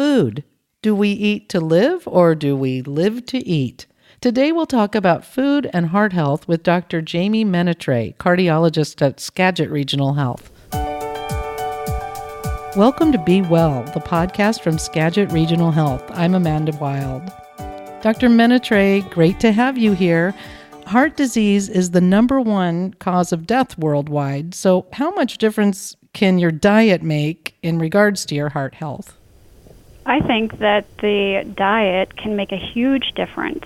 food. 0.00 0.42
Do 0.80 0.94
we 0.94 1.10
eat 1.10 1.50
to 1.50 1.60
live 1.60 2.08
or 2.08 2.34
do 2.34 2.56
we 2.56 2.80
live 2.80 3.26
to 3.26 3.46
eat? 3.46 3.86
Today 4.22 4.50
we'll 4.50 4.64
talk 4.64 4.94
about 4.94 5.26
food 5.26 5.68
and 5.74 5.88
heart 5.88 6.14
health 6.14 6.48
with 6.48 6.62
Dr. 6.62 7.02
Jammie 7.02 7.44
Menetrey, 7.44 8.16
cardiologist 8.16 9.02
at 9.02 9.20
Skagit 9.20 9.68
Regional 9.68 10.14
Health. 10.14 10.50
Welcome 12.74 13.12
to 13.12 13.22
Be 13.26 13.42
Well, 13.42 13.82
the 13.92 14.00
podcast 14.00 14.62
from 14.62 14.78
Skagit 14.78 15.30
Regional 15.32 15.70
Health. 15.70 16.02
I'm 16.14 16.34
Amanda 16.34 16.74
Wild. 16.80 17.30
Dr. 18.00 18.30
Menetrey, 18.30 19.02
great 19.10 19.38
to 19.40 19.52
have 19.52 19.76
you 19.76 19.92
here. 19.92 20.34
Heart 20.86 21.18
disease 21.18 21.68
is 21.68 21.90
the 21.90 22.00
number 22.00 22.40
one 22.40 22.94
cause 22.94 23.34
of 23.34 23.46
death 23.46 23.76
worldwide. 23.76 24.54
So, 24.54 24.86
how 24.94 25.10
much 25.10 25.36
difference 25.36 25.94
can 26.14 26.38
your 26.38 26.52
diet 26.52 27.02
make 27.02 27.54
in 27.62 27.78
regards 27.78 28.24
to 28.24 28.34
your 28.34 28.48
heart 28.48 28.76
health? 28.76 29.19
I 30.06 30.20
think 30.20 30.58
that 30.58 30.86
the 30.98 31.44
diet 31.56 32.16
can 32.16 32.36
make 32.36 32.52
a 32.52 32.56
huge 32.56 33.12
difference, 33.14 33.64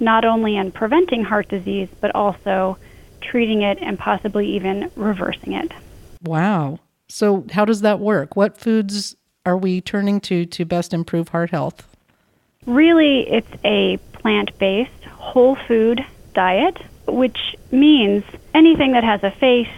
not 0.00 0.24
only 0.24 0.56
in 0.56 0.70
preventing 0.72 1.24
heart 1.24 1.48
disease, 1.48 1.88
but 2.00 2.14
also 2.14 2.78
treating 3.20 3.62
it 3.62 3.78
and 3.80 3.98
possibly 3.98 4.48
even 4.56 4.90
reversing 4.96 5.54
it. 5.54 5.72
Wow. 6.22 6.78
So, 7.08 7.44
how 7.50 7.64
does 7.64 7.80
that 7.82 8.00
work? 8.00 8.36
What 8.36 8.58
foods 8.58 9.16
are 9.44 9.56
we 9.56 9.80
turning 9.80 10.20
to 10.22 10.46
to 10.46 10.64
best 10.64 10.94
improve 10.94 11.28
heart 11.28 11.50
health? 11.50 11.86
Really, 12.66 13.28
it's 13.28 13.50
a 13.64 13.98
plant 14.12 14.56
based, 14.58 15.04
whole 15.04 15.56
food 15.56 16.04
diet, 16.34 16.78
which 17.06 17.56
means 17.70 18.24
anything 18.54 18.92
that 18.92 19.04
has 19.04 19.22
a 19.24 19.30
face 19.30 19.68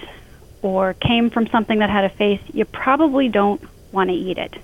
or 0.63 0.95
came 0.95 1.31
from 1.31 1.47
something 1.49 1.79
that 1.81 1.91
had 1.91 2.05
a 2.05 2.09
face, 2.09 2.41
you 2.53 2.65
probably 2.65 3.29
don't 3.29 3.63
want 3.93 4.09
to 4.11 4.17
eat 4.17 4.39
it. 4.39 4.55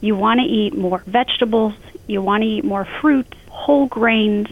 You 0.00 0.16
want 0.16 0.40
to 0.40 0.46
eat 0.46 0.76
more 0.76 1.02
vegetables, 1.06 1.74
you 2.06 2.20
want 2.20 2.42
to 2.42 2.48
eat 2.48 2.64
more 2.64 2.84
fruits, 3.00 3.36
whole 3.48 3.86
grains, 3.86 4.48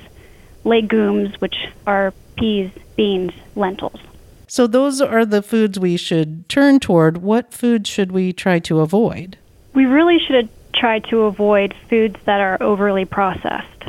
legumes, 0.65 1.41
which 1.41 1.69
are 1.87 2.13
peas, 2.37 2.71
beans, 2.97 3.33
lentils. 3.55 4.01
So, 4.47 4.67
those 4.67 5.01
are 5.01 5.25
the 5.25 5.43
foods 5.43 5.79
we 5.79 5.97
should 5.97 6.49
turn 6.49 6.79
toward. 6.79 7.19
What 7.19 7.55
foods 7.55 7.89
should 7.89 8.13
we 8.13 8.33
try 8.33 8.59
to 8.61 8.81
avoid? 8.81 9.39
We 9.73 9.87
really 9.87 10.19
should 10.19 10.49
try 10.75 10.99
to 10.99 11.23
avoid 11.23 11.75
foods 11.89 12.17
that 12.25 12.41
are 12.41 12.63
overly 12.63 13.05
processed. 13.05 13.85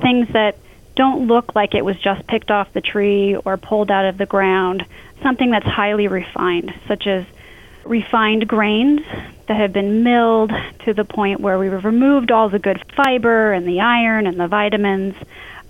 Things 0.00 0.28
that 0.32 0.56
don't 0.96 1.26
look 1.26 1.54
like 1.54 1.74
it 1.74 1.84
was 1.84 1.98
just 1.98 2.26
picked 2.26 2.50
off 2.50 2.72
the 2.72 2.80
tree 2.80 3.36
or 3.36 3.56
pulled 3.56 3.90
out 3.90 4.04
of 4.04 4.18
the 4.18 4.26
ground. 4.26 4.84
Something 5.22 5.50
that's 5.50 5.66
highly 5.66 6.08
refined, 6.08 6.72
such 6.86 7.06
as 7.06 7.24
refined 7.84 8.46
grains 8.46 9.02
that 9.48 9.56
have 9.56 9.72
been 9.72 10.02
milled 10.02 10.52
to 10.84 10.94
the 10.94 11.04
point 11.04 11.40
where 11.40 11.58
we've 11.58 11.84
removed 11.84 12.30
all 12.30 12.48
the 12.48 12.58
good 12.58 12.82
fiber 12.94 13.52
and 13.52 13.66
the 13.66 13.80
iron 13.80 14.26
and 14.26 14.38
the 14.38 14.48
vitamins. 14.48 15.14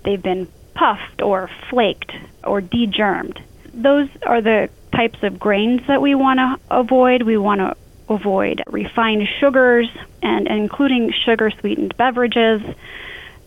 They've 0.04 0.22
been 0.22 0.48
puffed 0.74 1.22
or 1.22 1.50
flaked 1.68 2.12
or 2.44 2.60
degermed. 2.60 3.40
Those 3.72 4.08
are 4.24 4.40
the 4.40 4.68
types 4.92 5.22
of 5.22 5.38
grains 5.38 5.86
that 5.86 6.02
we 6.02 6.14
want 6.14 6.38
to 6.38 6.58
avoid. 6.70 7.22
We 7.22 7.36
want 7.36 7.60
to 7.60 7.76
avoid 8.08 8.62
refined 8.66 9.28
sugars 9.38 9.88
and 10.22 10.48
including 10.48 11.12
sugar 11.12 11.50
sweetened 11.50 11.96
beverages. 11.96 12.60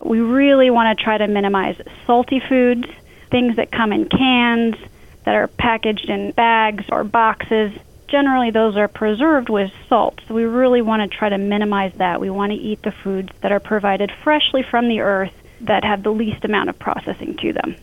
We 0.02 0.20
really 0.20 0.70
want 0.70 0.96
to 0.96 1.04
try 1.04 1.18
to 1.18 1.26
minimize 1.28 1.80
salty 2.06 2.40
foods, 2.40 2.86
things 3.30 3.56
that 3.56 3.70
come 3.70 3.92
in 3.92 4.08
cans, 4.08 4.76
that 5.24 5.34
are 5.34 5.48
packaged 5.48 6.08
in 6.08 6.32
bags 6.32 6.84
or 6.90 7.04
boxes. 7.04 7.72
Generally, 8.14 8.52
those 8.52 8.76
are 8.76 8.86
preserved 8.86 9.48
with 9.48 9.72
salt. 9.88 10.20
So, 10.28 10.34
we 10.34 10.44
really 10.44 10.82
want 10.82 11.02
to 11.02 11.18
try 11.18 11.28
to 11.28 11.36
minimize 11.36 11.92
that. 11.94 12.20
We 12.20 12.30
want 12.30 12.52
to 12.52 12.56
eat 12.56 12.80
the 12.84 12.92
foods 12.92 13.30
that 13.40 13.50
are 13.50 13.58
provided 13.58 14.12
freshly 14.22 14.62
from 14.62 14.86
the 14.86 15.00
earth 15.00 15.32
that 15.62 15.82
have 15.82 16.04
the 16.04 16.12
least 16.12 16.44
amount 16.44 16.68
of 16.68 16.78
processing 16.78 17.36
to 17.38 17.52
them. 17.52 17.74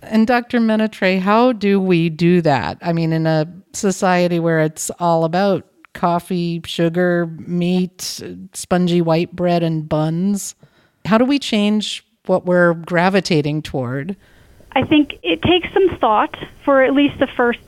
And 0.00 0.28
Dr. 0.28 0.60
Menetrey, 0.60 1.18
how 1.18 1.50
do 1.50 1.80
we 1.80 2.08
do 2.08 2.40
that? 2.42 2.78
I 2.82 2.92
mean, 2.92 3.12
in 3.12 3.26
a 3.26 3.52
society 3.72 4.38
where 4.38 4.60
it's 4.60 4.92
all 5.00 5.24
about 5.24 5.66
coffee, 5.92 6.62
sugar, 6.64 7.26
meat, 7.26 8.22
spongy 8.52 9.02
white 9.02 9.34
bread, 9.34 9.64
and 9.64 9.88
buns, 9.88 10.54
how 11.04 11.18
do 11.18 11.24
we 11.24 11.40
change 11.40 12.06
what 12.26 12.46
we're 12.46 12.74
gravitating 12.74 13.62
toward? 13.62 14.14
I 14.70 14.84
think 14.84 15.18
it 15.24 15.42
takes 15.42 15.66
some 15.74 15.98
thought 15.98 16.36
for 16.64 16.80
at 16.84 16.94
least 16.94 17.18
the 17.18 17.26
first 17.36 17.58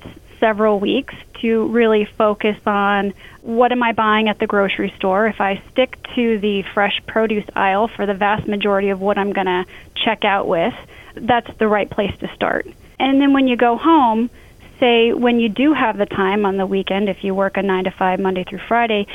several 0.43 0.81
weeks 0.81 1.15
to 1.41 1.69
really 1.69 2.05
focus 2.05 2.57
on 2.67 3.15
what 3.43 3.71
am 3.71 3.81
I 3.81 3.93
buying 3.93 4.29
at 4.29 4.41
the 4.41 4.49
grocery 4.49 4.93
store. 4.97 5.29
If 5.29 5.41
I 5.41 5.63
stick 5.71 5.97
to 6.17 6.39
the 6.41 6.65
fresh 6.75 7.01
produce 7.07 7.45
aisle 7.55 7.87
for 7.87 8.07
the 8.07 8.15
vast 8.15 8.49
majority 8.49 8.89
of 8.89 9.01
what 9.01 9.19
I'm 9.19 9.33
going 9.33 9.47
to 9.47 9.65
check 9.95 10.25
out 10.25 10.49
with, 10.49 10.75
that's 11.15 11.57
the 11.59 11.69
right 11.69 11.89
place 11.89 12.13
to 12.19 12.35
start. 12.35 12.67
And 12.99 13.21
then 13.21 13.33
when 13.33 13.47
you 13.47 13.57
go 13.57 13.77
home, 13.77 14.31
say 14.81 15.13
when 15.13 15.39
you 15.39 15.49
do 15.49 15.73
have 15.75 15.97
the 15.97 16.07
time 16.07 16.45
on 16.45 16.57
the 16.57 16.67
weekend, 16.67 17.09
if 17.09 17.23
you 17.23 17.37
work 17.37 17.57
a 17.57 17.63
9 17.63 17.85
to 17.85 17.93
5 17.93 18.19
Monday 18.19 18.43
through 18.43 18.63
Friday, 18.67 19.07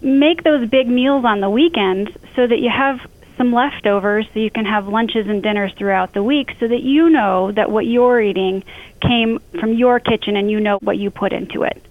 make 0.00 0.42
those 0.44 0.66
big 0.66 0.88
meals 0.88 1.26
on 1.26 1.40
the 1.40 1.50
weekends 1.50 2.10
so 2.34 2.46
that 2.46 2.58
you 2.58 2.70
have 2.70 3.06
some 3.40 3.54
leftovers 3.54 4.26
so 4.34 4.38
you 4.38 4.50
can 4.50 4.66
have 4.66 4.86
lunches 4.86 5.26
and 5.26 5.42
dinners 5.42 5.72
throughout 5.78 6.12
the 6.12 6.22
week 6.22 6.54
so 6.60 6.68
that 6.68 6.82
you 6.82 7.08
know 7.08 7.50
that 7.52 7.70
what 7.70 7.86
you're 7.86 8.20
eating 8.20 8.62
came 9.00 9.38
from 9.58 9.72
your 9.72 9.98
kitchen 9.98 10.36
and 10.36 10.50
you 10.50 10.60
know 10.60 10.76
what 10.82 10.98
you 10.98 11.10
put 11.10 11.32
into 11.32 11.62
it. 11.62 11.82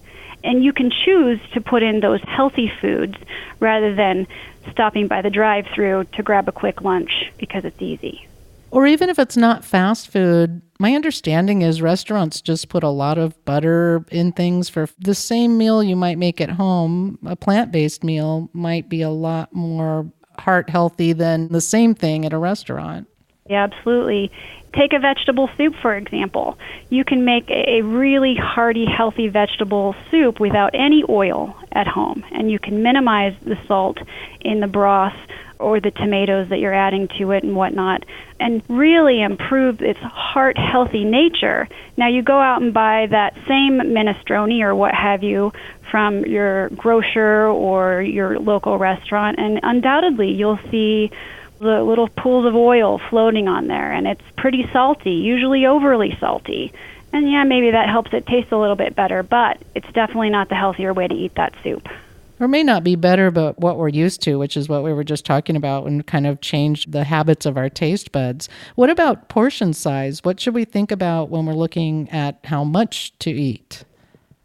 And 0.43 0.63
you 0.63 0.71
can 0.71 0.91
choose 0.91 1.39
to 1.53 1.59
put 1.59 1.81
in 1.81 2.01
those 2.01 2.21
healthy 2.21 2.71
foods 2.79 3.15
rather 3.59 3.95
than 3.95 4.27
stopping 4.69 5.07
by 5.07 5.23
the 5.23 5.31
drive 5.31 5.65
through 5.73 6.03
to 6.13 6.21
grab 6.21 6.47
a 6.47 6.51
quick 6.51 6.83
lunch 6.83 7.31
because 7.39 7.65
it's 7.65 7.81
easy. 7.81 8.27
Or 8.69 8.85
even 8.85 9.09
if 9.09 9.17
it's 9.17 9.35
not 9.35 9.65
fast 9.65 10.09
food, 10.09 10.61
my 10.79 10.93
understanding 10.93 11.63
is 11.63 11.81
restaurants 11.81 12.41
just 12.41 12.69
put 12.69 12.83
a 12.83 12.89
lot 12.89 13.17
of 13.17 13.43
butter 13.43 14.05
in 14.11 14.33
things 14.33 14.69
for 14.69 14.87
the 14.99 15.15
same 15.15 15.57
meal 15.57 15.81
you 15.81 15.95
might 15.95 16.19
make 16.19 16.39
at 16.39 16.51
home. 16.51 17.17
A 17.25 17.35
plant 17.35 17.71
based 17.71 18.03
meal 18.03 18.51
might 18.53 18.87
be 18.87 19.01
a 19.01 19.09
lot 19.09 19.51
more 19.51 20.11
heart 20.39 20.69
healthy 20.69 21.13
than 21.13 21.47
the 21.49 21.61
same 21.61 21.93
thing 21.93 22.25
at 22.25 22.33
a 22.33 22.37
restaurant. 22.37 23.07
Yeah, 23.49 23.63
absolutely. 23.63 24.31
Take 24.73 24.93
a 24.93 24.99
vegetable 24.99 25.49
soup, 25.57 25.73
for 25.81 25.95
example. 25.95 26.57
You 26.89 27.03
can 27.03 27.25
make 27.25 27.49
a 27.49 27.81
really 27.81 28.35
hearty, 28.35 28.85
healthy 28.85 29.27
vegetable 29.27 29.95
soup 30.11 30.39
without 30.39 30.71
any 30.75 31.03
oil 31.09 31.55
at 31.71 31.87
home, 31.87 32.23
and 32.31 32.51
you 32.51 32.59
can 32.59 32.83
minimize 32.83 33.35
the 33.41 33.57
salt 33.67 33.97
in 34.41 34.59
the 34.59 34.67
broth 34.67 35.15
or 35.57 35.79
the 35.79 35.91
tomatoes 35.91 36.47
that 36.49 36.59
you're 36.59 36.73
adding 36.73 37.07
to 37.17 37.31
it 37.31 37.43
and 37.43 37.55
whatnot, 37.55 38.05
and 38.39 38.61
really 38.69 39.21
improve 39.21 39.81
its 39.81 39.99
heart 39.99 40.57
healthy 40.57 41.03
nature. 41.03 41.67
Now, 41.97 42.07
you 42.07 42.21
go 42.21 42.39
out 42.39 42.61
and 42.61 42.73
buy 42.73 43.07
that 43.07 43.33
same 43.47 43.79
minestrone 43.79 44.61
or 44.61 44.73
what 44.73 44.93
have 44.93 45.21
you 45.21 45.51
from 45.89 46.25
your 46.25 46.69
grocer 46.69 47.47
or 47.47 48.01
your 48.01 48.39
local 48.39 48.77
restaurant, 48.77 49.39
and 49.39 49.59
undoubtedly 49.63 50.31
you'll 50.31 50.59
see 50.69 51.11
the 51.59 51.83
little 51.83 52.07
pools 52.07 52.45
of 52.45 52.55
oil 52.55 52.99
floating 53.09 53.47
on 53.47 53.67
there, 53.67 53.91
and 53.91 54.07
it's 54.07 54.21
pretty 54.37 54.69
salty, 54.71 55.11
usually 55.11 55.65
overly 55.65 56.17
salty. 56.19 56.71
And 57.11 57.29
yeah, 57.29 57.43
maybe 57.43 57.71
that 57.71 57.89
helps 57.89 58.13
it 58.13 58.25
taste 58.27 58.51
a 58.51 58.57
little 58.57 58.75
bit 58.75 58.95
better, 58.95 59.23
but 59.23 59.61
it's 59.75 59.91
definitely 59.93 60.29
not 60.29 60.49
the 60.49 60.55
healthier 60.55 60.93
way 60.93 61.07
to 61.07 61.13
eat 61.13 61.35
that 61.35 61.53
soup. 61.63 61.87
Or 62.39 62.47
may 62.47 62.63
not 62.63 62.85
be 62.85 62.95
better, 62.95 63.31
but 63.31 63.59
what 63.59 63.77
we're 63.77 63.89
used 63.89 64.21
to, 64.21 64.39
which 64.39 64.55
is 64.55 64.69
what 64.69 64.83
we 64.83 64.93
were 64.93 65.03
just 65.03 65.25
talking 65.25 65.57
about, 65.57 65.87
and 65.87 66.05
kind 66.07 66.25
of 66.25 66.39
changed 66.39 66.93
the 66.93 67.03
habits 67.03 67.45
of 67.45 67.57
our 67.57 67.69
taste 67.69 68.13
buds. 68.13 68.47
What 68.75 68.89
about 68.89 69.27
portion 69.27 69.73
size? 69.73 70.23
What 70.23 70.39
should 70.39 70.53
we 70.53 70.63
think 70.63 70.91
about 70.91 71.29
when 71.29 71.45
we're 71.45 71.53
looking 71.53 72.09
at 72.11 72.39
how 72.45 72.63
much 72.63 73.17
to 73.19 73.31
eat? 73.31 73.83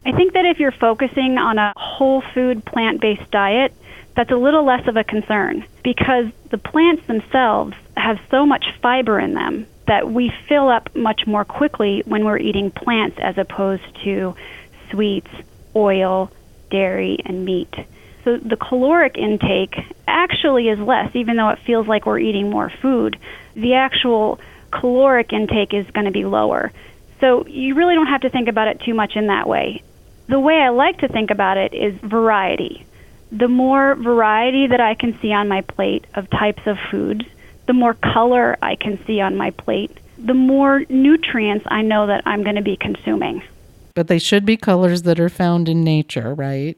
I 0.07 0.13
think 0.13 0.35
that 0.35 0.45
if 0.45 0.61
you're 0.61 0.73
focusing 0.73 1.39
on 1.39 1.59
a 1.59 1.73
whole 1.77 2.21
food 2.21 2.65
plant 2.65 3.01
based 3.01 3.31
diet, 3.31 3.73
that's 4.15 4.31
a 4.31 4.37
little 4.37 4.65
less 4.65 4.87
of 4.87 4.97
a 4.97 5.05
concern 5.05 5.65
because 5.83 6.27
the 6.51 6.59
plants 6.59 7.07
themselves 7.07 7.75
have 7.97 8.21
so 8.31 8.45
much 8.45 8.67
fiber 8.83 9.19
in 9.19 9.35
them 9.35 9.67
that 9.87 10.11
we 10.11 10.33
fill 10.49 10.69
up 10.69 10.95
much 10.95 11.27
more 11.27 11.45
quickly 11.45 12.03
when 12.07 12.25
we're 12.25 12.39
eating 12.39 12.71
plants 12.71 13.19
as 13.21 13.39
opposed 13.39 13.83
to 14.05 14.35
sweets, 14.91 15.31
oil, 15.75 16.31
dairy, 16.71 17.19
and 17.25 17.45
meat. 17.45 17.75
So 18.25 18.37
the 18.39 18.57
caloric 18.57 19.17
intake 19.17 19.75
actually 20.07 20.69
is 20.69 20.79
less, 20.79 21.15
even 21.15 21.37
though 21.37 21.51
it 21.51 21.59
feels 21.61 21.87
like 21.87 22.07
we're 22.07 22.19
eating 22.19 22.51
more 22.51 22.71
food. 22.71 23.19
The 23.55 23.75
actual 23.75 24.39
caloric 24.71 25.33
intake 25.33 25.75
is 25.75 25.91
going 25.91 26.07
to 26.07 26.13
be 26.13 26.25
lower. 26.25 26.73
So 27.21 27.47
you 27.47 27.75
really 27.75 27.95
don't 27.95 28.07
have 28.07 28.23
to 28.23 28.31
think 28.31 28.49
about 28.49 28.69
it 28.69 28.81
too 28.81 28.95
much 28.95 29.17
in 29.17 29.27
that 29.27 29.49
way. 29.49 29.83
The 30.29 30.41
way 30.41 30.55
I 30.55 30.71
like 30.71 30.99
to 30.99 31.09
think 31.09 31.31
about 31.31 31.57
it 31.57 31.75
is 31.75 31.95
variety. 32.03 32.87
The 33.31 33.49
more 33.49 33.95
variety 33.95 34.67
that 34.69 34.81
I 34.81 34.95
can 34.95 35.19
see 35.21 35.33
on 35.33 35.49
my 35.49 35.61
plate 35.61 36.07
of 36.15 36.31
types 36.31 36.63
of 36.67 36.79
foods, 36.91 37.25
the 37.67 37.73
more 37.73 37.95
color 37.95 38.57
I 38.63 38.77
can 38.77 39.03
see 39.07 39.21
on 39.21 39.37
my 39.37 39.51
plate, 39.51 39.99
the 40.19 40.35
more 40.35 40.85
nutrients 40.89 41.67
I 41.69 41.83
know 41.83 42.07
that 42.07 42.23
I'm 42.27 42.43
going 42.43 42.57
to 42.57 42.63
be 42.63 42.77
consuming. 42.77 43.43
But 43.95 44.09
they 44.09 44.19
should 44.19 44.45
be 44.45 44.57
colors 44.57 45.03
that 45.03 45.21
are 45.21 45.29
found 45.29 45.69
in 45.69 45.85
nature, 45.85 46.35
right? 46.35 46.77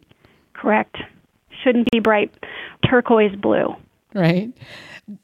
Correct. 0.52 0.96
shouldn't 1.62 1.90
be 1.90 2.00
bright 2.00 2.32
turquoise 2.88 3.34
blue. 3.36 3.74
Right. 4.16 4.54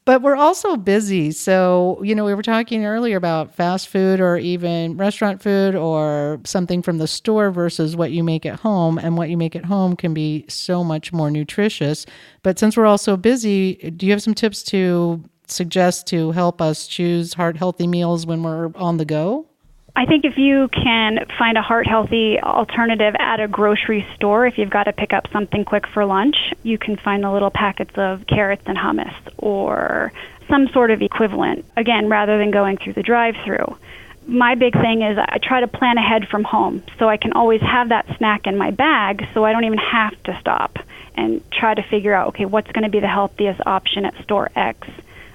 But 0.05 0.21
we're 0.21 0.35
also 0.35 0.77
busy. 0.77 1.31
So, 1.31 1.99
you 2.03 2.13
know, 2.13 2.25
we 2.25 2.35
were 2.35 2.43
talking 2.43 2.85
earlier 2.85 3.17
about 3.17 3.55
fast 3.55 3.89
food 3.89 4.21
or 4.21 4.37
even 4.37 4.97
restaurant 4.97 5.41
food 5.41 5.75
or 5.75 6.39
something 6.45 6.83
from 6.83 6.99
the 6.99 7.07
store 7.07 7.49
versus 7.49 7.95
what 7.95 8.11
you 8.11 8.23
make 8.23 8.45
at 8.45 8.59
home. 8.59 8.99
And 8.99 9.17
what 9.17 9.29
you 9.29 9.37
make 9.37 9.55
at 9.55 9.65
home 9.65 9.95
can 9.95 10.13
be 10.13 10.45
so 10.47 10.83
much 10.83 11.11
more 11.11 11.31
nutritious. 11.31 12.05
But 12.43 12.59
since 12.59 12.77
we're 12.77 12.85
all 12.85 12.99
so 12.99 13.17
busy, 13.17 13.75
do 13.75 14.05
you 14.05 14.11
have 14.11 14.21
some 14.21 14.35
tips 14.35 14.61
to 14.65 15.23
suggest 15.47 16.07
to 16.07 16.31
help 16.31 16.61
us 16.61 16.87
choose 16.87 17.33
heart 17.33 17.57
healthy 17.57 17.87
meals 17.87 18.27
when 18.27 18.43
we're 18.43 18.71
on 18.75 18.97
the 18.97 19.05
go? 19.05 19.47
I 19.95 20.05
think 20.05 20.25
if 20.25 20.37
you 20.37 20.69
can 20.69 21.25
find 21.37 21.55
a 21.55 21.61
heart 21.61 21.85
healthy 21.85 22.39
alternative 22.39 23.15
at 23.19 23.39
a 23.39 23.47
grocery 23.47 24.07
store, 24.15 24.47
if 24.47 24.57
you've 24.57 24.71
got 24.71 24.85
to 24.85 24.93
pick 24.93 25.13
up 25.13 25.27
something 25.31 25.65
quick 25.65 25.85
for 25.87 26.03
lunch, 26.03 26.35
you 26.63 26.79
can 26.79 26.97
find 26.97 27.23
the 27.23 27.31
little 27.31 27.51
packets 27.51 27.95
of 27.95 28.25
carrots 28.25 28.63
and 28.65 28.75
hummus 28.75 29.13
or 29.37 30.11
some 30.49 30.67
sort 30.69 30.89
of 30.89 31.03
equivalent, 31.03 31.63
again, 31.77 32.09
rather 32.09 32.39
than 32.39 32.49
going 32.49 32.77
through 32.77 32.93
the 32.93 33.03
drive 33.03 33.35
through. 33.45 33.77
My 34.25 34.55
big 34.55 34.73
thing 34.73 35.03
is 35.03 35.17
I 35.19 35.37
try 35.37 35.59
to 35.59 35.67
plan 35.67 35.97
ahead 35.99 36.27
from 36.27 36.43
home 36.43 36.81
so 36.97 37.07
I 37.07 37.17
can 37.17 37.33
always 37.33 37.61
have 37.61 37.89
that 37.89 38.07
snack 38.17 38.47
in 38.47 38.57
my 38.57 38.71
bag 38.71 39.27
so 39.33 39.45
I 39.45 39.51
don't 39.51 39.65
even 39.65 39.77
have 39.77 40.21
to 40.23 40.37
stop 40.39 40.79
and 41.15 41.41
try 41.51 41.75
to 41.75 41.83
figure 41.83 42.13
out, 42.13 42.29
okay, 42.29 42.45
what's 42.45 42.71
going 42.71 42.83
to 42.83 42.89
be 42.89 42.99
the 42.99 43.07
healthiest 43.07 43.61
option 43.65 44.05
at 44.05 44.15
store 44.23 44.49
X 44.55 44.87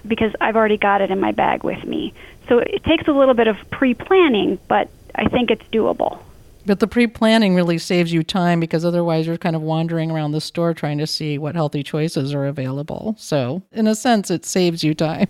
because 0.08 0.32
I've 0.40 0.56
already 0.56 0.76
got 0.76 1.00
it 1.00 1.10
in 1.10 1.20
my 1.20 1.32
bag 1.32 1.64
with 1.64 1.84
me. 1.84 2.14
So 2.48 2.58
it 2.58 2.82
takes 2.84 3.06
a 3.08 3.12
little 3.12 3.34
bit 3.34 3.46
of 3.46 3.56
pre 3.70 3.94
planning, 3.94 4.58
but 4.68 4.88
I 5.14 5.28
think 5.28 5.50
it's 5.50 5.64
doable. 5.72 6.20
But 6.66 6.80
the 6.80 6.86
pre 6.86 7.06
planning 7.06 7.54
really 7.54 7.78
saves 7.78 8.12
you 8.12 8.22
time 8.22 8.60
because 8.60 8.84
otherwise 8.84 9.26
you're 9.26 9.38
kind 9.38 9.56
of 9.56 9.62
wandering 9.62 10.10
around 10.10 10.32
the 10.32 10.40
store 10.40 10.74
trying 10.74 10.98
to 10.98 11.06
see 11.06 11.38
what 11.38 11.54
healthy 11.54 11.82
choices 11.82 12.34
are 12.34 12.46
available. 12.46 13.16
So, 13.18 13.62
in 13.72 13.86
a 13.86 13.94
sense, 13.94 14.30
it 14.30 14.44
saves 14.44 14.84
you 14.84 14.94
time. 14.94 15.28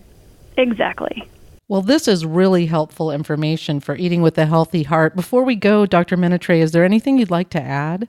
Exactly. 0.57 1.29
Well, 1.69 1.83
this 1.83 2.09
is 2.09 2.25
really 2.25 2.67
helpful 2.67 3.13
information 3.13 3.79
for 3.79 3.95
eating 3.95 4.23
with 4.23 4.39
a 4.39 4.47
healthy 4.47 4.83
heart. 4.83 5.15
Before 5.15 5.45
we 5.45 5.55
go, 5.55 5.87
Dr. 5.87 6.17
Menetrey, 6.17 6.61
is 6.61 6.73
there 6.73 6.85
anything 6.85 7.19
you'd 7.19 7.31
like 7.31 7.51
to 7.51 7.61
add? 7.61 8.09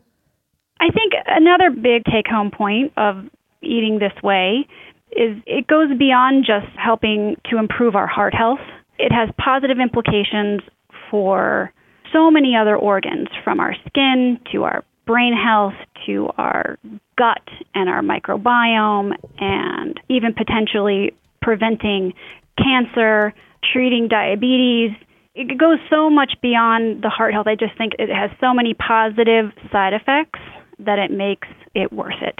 I 0.80 0.90
think 0.90 1.14
another 1.28 1.70
big 1.70 2.06
take 2.06 2.26
home 2.28 2.52
point 2.52 2.94
of 2.96 3.30
eating 3.62 4.00
this 4.00 4.14
way 4.24 4.66
is 5.12 5.38
it 5.46 5.68
goes 5.68 5.90
beyond 5.98 6.46
just 6.46 6.68
helping 6.78 7.36
to 7.50 7.58
improve 7.58 7.96
our 7.96 8.08
heart 8.08 8.34
health 8.34 8.60
it 9.00 9.14
has 9.14 9.30
positive 9.38 9.80
implications 9.80 10.62
for 11.10 11.72
so 12.12 12.30
many 12.30 12.56
other 12.56 12.76
organs, 12.76 13.30
from 13.44 13.60
our 13.60 13.74
skin 13.88 14.40
to 14.52 14.64
our 14.64 14.84
brain 15.08 15.34
health 15.34 15.74
to 16.06 16.30
our 16.38 16.78
gut 17.18 17.42
and 17.74 17.90
our 17.90 18.02
microbiome, 18.02 19.14
and 19.40 20.00
even 20.10 20.34
potentially 20.34 21.14
preventing 21.42 22.14
cancer, 22.58 23.34
treating 23.74 24.08
diabetes. 24.08 24.92
It 25.34 25.58
goes 25.58 25.80
so 25.90 26.10
much 26.10 26.34
beyond 26.42 27.02
the 27.02 27.10
heart 27.10 27.34
health. 27.34 27.48
I 27.48 27.56
just 27.56 27.78
think 27.78 27.94
it 27.98 28.10
has 28.10 28.30
so 28.42 28.54
many 28.54 28.74
positive 28.74 29.52
side 29.72 29.94
effects 29.94 30.40
that 30.80 31.00
it 31.00 31.12
makes 31.12 31.48
it 31.74 31.94
worth 31.94 32.22
it. 32.22 32.38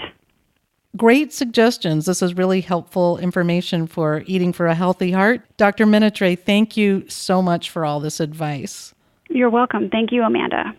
Great 0.96 1.32
suggestions. 1.32 2.06
This 2.06 2.20
is 2.20 2.34
really 2.34 2.60
helpful 2.60 3.16
information 3.18 3.86
for 3.86 4.24
eating 4.26 4.52
for 4.52 4.66
a 4.66 4.74
healthy 4.74 5.12
heart. 5.12 5.42
Dr. 5.56 5.86
Menetrey, 5.86 6.38
thank 6.38 6.76
you 6.76 7.08
so 7.08 7.40
much 7.40 7.70
for 7.70 7.84
all 7.84 8.00
this 8.00 8.18
advice. 8.18 8.92
You're 9.28 9.50
welcome. 9.50 9.88
Thank 9.88 10.10
you, 10.10 10.22
Amanda. 10.22 10.74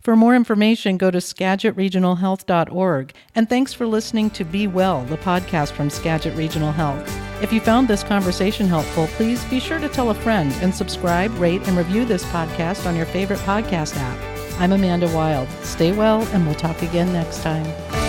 For 0.00 0.14
more 0.14 0.36
information, 0.36 0.98
go 0.98 1.10
to 1.10 1.18
skagitregionalhealth.org. 1.18 3.12
And 3.34 3.48
thanks 3.48 3.72
for 3.72 3.88
listening 3.88 4.30
to 4.30 4.44
Be 4.44 4.68
Well, 4.68 5.04
the 5.06 5.16
podcast 5.16 5.72
from 5.72 5.90
Skagit 5.90 6.36
Regional 6.36 6.70
Health. 6.70 7.12
If 7.42 7.52
you 7.52 7.58
found 7.58 7.88
this 7.88 8.04
conversation 8.04 8.68
helpful, 8.68 9.08
please 9.08 9.44
be 9.46 9.58
sure 9.58 9.80
to 9.80 9.88
tell 9.88 10.10
a 10.10 10.14
friend 10.14 10.52
and 10.62 10.72
subscribe, 10.72 11.36
rate, 11.40 11.66
and 11.66 11.76
review 11.76 12.04
this 12.04 12.24
podcast 12.26 12.86
on 12.86 12.94
your 12.94 13.06
favorite 13.06 13.40
podcast 13.40 13.96
app. 13.96 14.60
I'm 14.60 14.70
Amanda 14.70 15.08
Wild. 15.08 15.48
Stay 15.62 15.90
well, 15.90 16.22
and 16.28 16.46
we'll 16.46 16.54
talk 16.54 16.80
again 16.82 17.12
next 17.12 17.42
time. 17.42 18.05